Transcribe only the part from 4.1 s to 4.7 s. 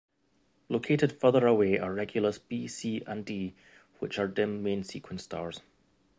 are dim